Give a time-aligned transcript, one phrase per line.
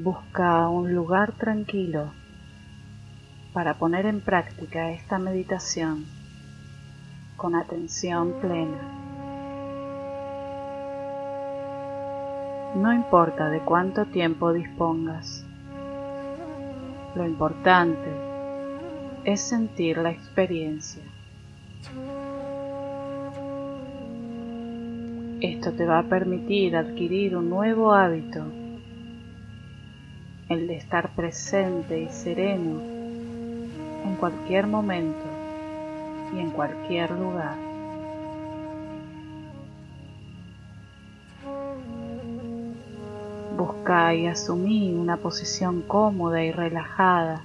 [0.00, 2.12] Busca un lugar tranquilo
[3.52, 6.06] para poner en práctica esta meditación
[7.36, 8.78] con atención plena.
[12.76, 15.44] No importa de cuánto tiempo dispongas,
[17.16, 18.08] lo importante
[19.24, 21.02] es sentir la experiencia.
[25.40, 28.44] Esto te va a permitir adquirir un nuevo hábito,
[30.48, 32.80] el de estar presente y sereno
[34.04, 35.26] en cualquier momento
[36.34, 37.56] y en cualquier lugar.
[43.58, 47.42] Busca y asumí una posición cómoda y relajada.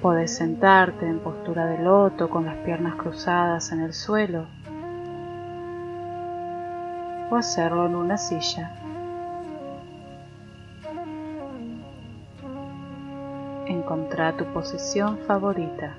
[0.00, 4.46] Puedes sentarte en postura de loto con las piernas cruzadas en el suelo
[7.30, 8.79] o hacerlo en una silla.
[13.70, 15.94] Encontra tu posición favorita.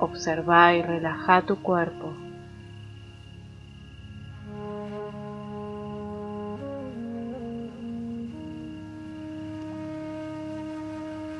[0.00, 2.14] Observa y relaja tu cuerpo.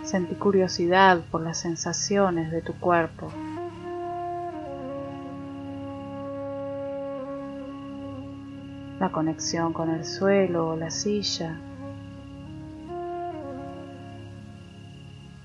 [0.05, 3.33] Sentí curiosidad por las sensaciones de tu cuerpo.
[9.03, 11.59] La conexión con el suelo o la silla.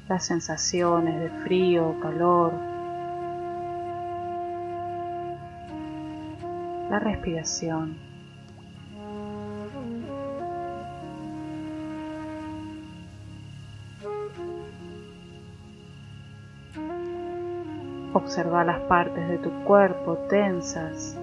[0.08, 2.53] Las sensaciones de frío o calor.
[6.91, 7.97] La respiración.
[18.13, 21.18] Observa las partes de tu cuerpo tensas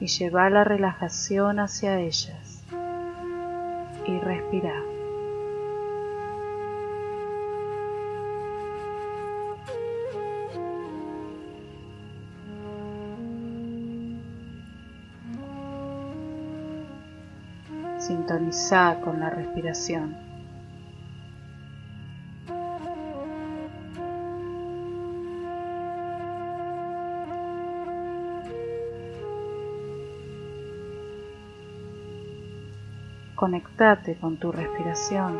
[0.00, 2.64] y lleva la relajación hacia ellas
[4.06, 4.74] y respira.
[17.98, 20.27] Sintoniza con la respiración.
[33.48, 35.38] Conectate con tu respiración.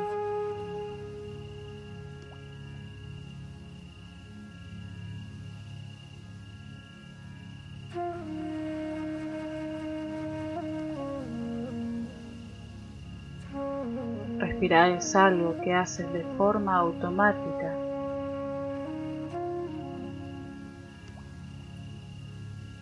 [14.38, 17.76] Respirar es algo que haces de forma automática.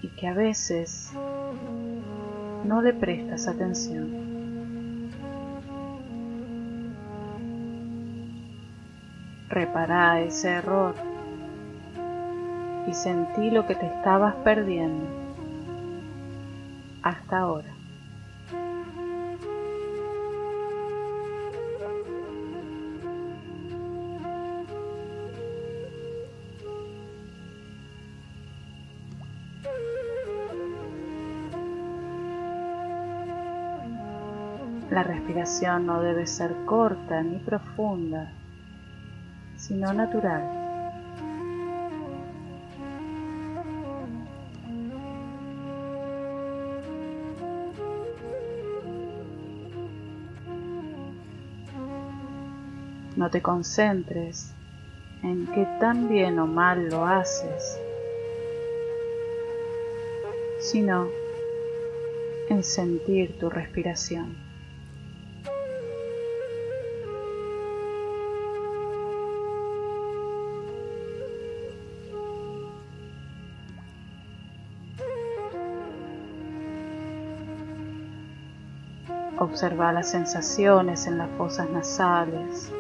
[0.03, 1.11] Y que a veces
[2.65, 4.36] no le prestas atención.
[9.49, 10.95] Repara ese error
[12.87, 15.07] y sentí lo que te estabas perdiendo
[17.03, 17.77] hasta ahora.
[34.91, 38.33] La respiración no debe ser corta ni profunda
[39.67, 40.45] sino natural.
[53.17, 54.55] No te concentres
[55.23, 57.81] en qué tan bien o mal lo haces,
[60.61, 61.11] sino
[62.51, 64.46] en sentir tu respiración.
[79.39, 82.73] Observa las sensaciones en las fosas nasales.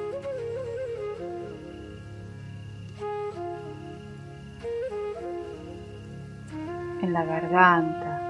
[7.02, 8.22] En la garganta.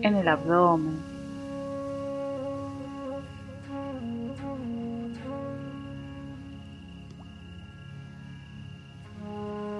[0.00, 1.11] En el abdomen.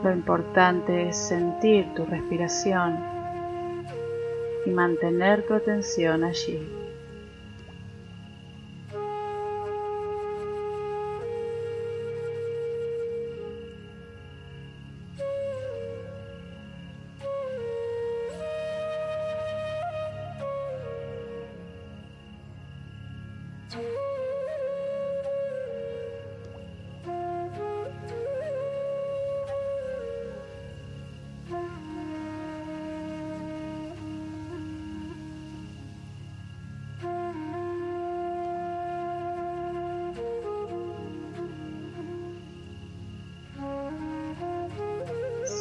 [0.02, 2.98] Lo importante es sentir tu respiración
[4.66, 6.81] y mantener tu atención allí.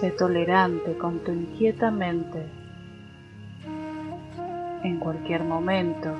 [0.02, 2.44] Sé tolerante con tu inquieta mente.
[4.84, 6.16] En cualquier momento,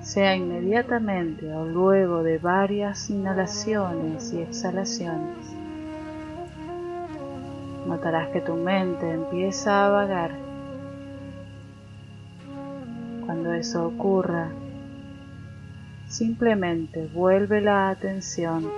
[0.00, 5.54] sea inmediatamente o luego de varias inhalaciones y exhalaciones,
[7.86, 10.32] notarás que tu mente empieza a vagar.
[13.24, 14.48] Cuando eso ocurra,
[16.08, 18.68] simplemente vuelve la atención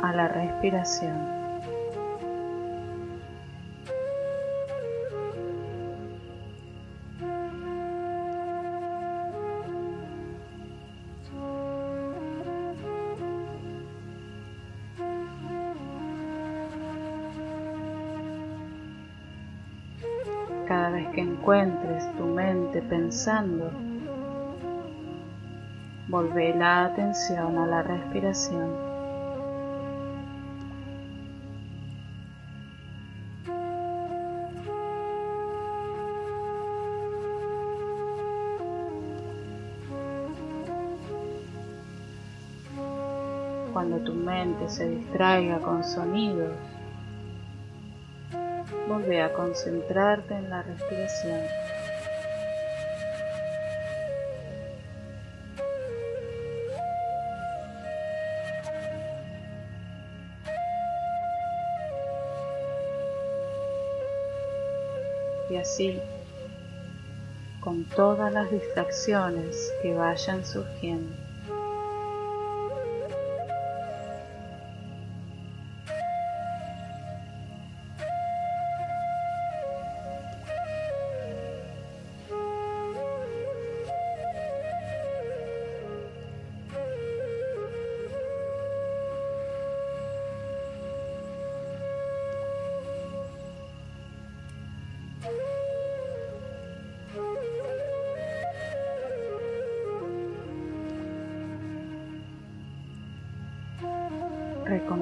[0.00, 1.43] a la respiración.
[20.74, 23.70] Cada vez que encuentres tu mente pensando,
[26.08, 28.72] volvé la atención a la respiración.
[43.72, 46.50] Cuando tu mente se distraiga con sonidos,
[48.94, 51.40] Vuelve a concentrarte en la respiración.
[65.50, 66.00] Y así,
[67.58, 71.23] con todas las distracciones que vayan surgiendo.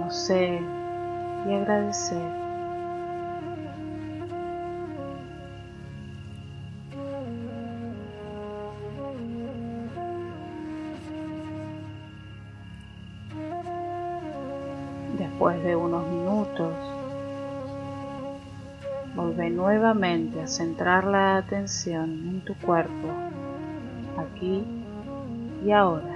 [0.02, 0.60] Reconocer
[1.48, 2.42] y agradecer.
[15.18, 16.74] Después de unos minutos,
[19.14, 23.08] vuelve nuevamente a centrar la atención en tu cuerpo,
[24.18, 24.64] aquí
[25.64, 26.11] y ahora.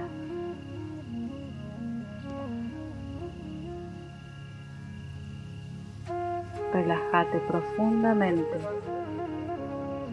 [6.77, 8.59] Relájate profundamente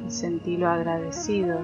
[0.06, 1.58] y sentí lo agradecido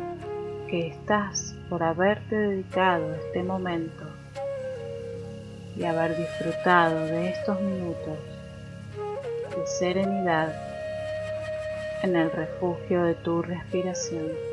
[0.69, 4.04] que estás por haberte dedicado este momento
[5.76, 8.19] y haber disfrutado de estos minutos
[9.57, 10.54] de serenidad
[12.02, 14.50] en el refugio de tu respiración.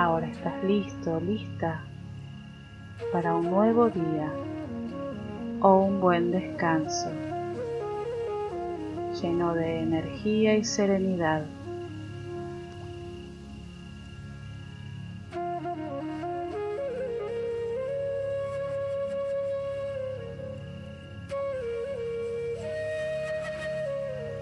[0.00, 1.80] Ahora estás listo, lista
[3.12, 4.32] para un nuevo día
[5.60, 7.10] o un buen descanso,
[9.20, 11.42] lleno de energía y serenidad.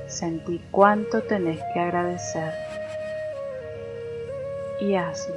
[0.06, 2.65] Sentí cuánto tenés que agradecer
[4.80, 5.34] y hazlo.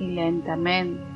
[0.00, 1.12] Y lentamente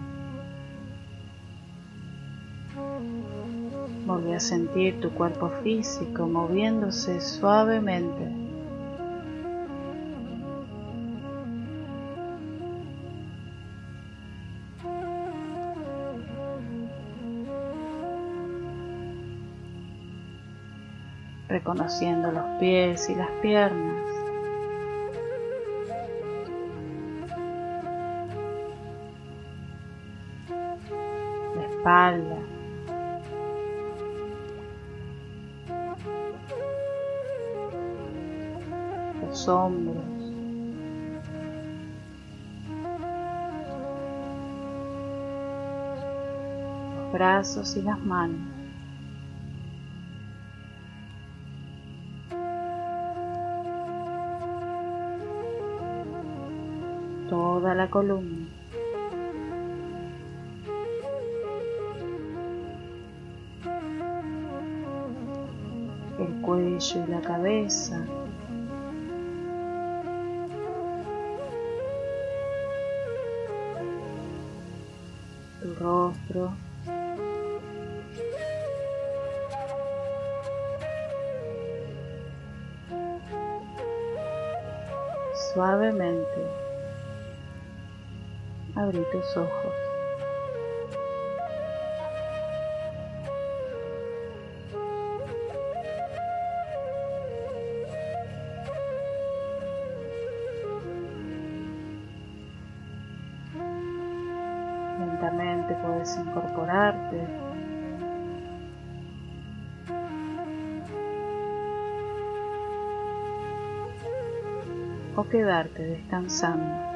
[4.06, 8.46] volví a sentir tu cuerpo físico moviéndose suavemente.
[21.49, 24.17] Reconociendo los pies y las piernas.
[31.87, 32.37] espalda,
[39.23, 40.05] los hombros,
[46.97, 48.56] los brazos y las manos.
[57.76, 58.49] La columna.
[66.18, 68.02] El cuello y la cabeza.
[75.61, 76.52] Tu rostro.
[85.52, 86.65] Suavemente
[88.76, 89.75] abrí tus ojos.
[104.99, 107.47] Lentamente puedes incorporarte.
[115.18, 116.96] o quedarte descansando.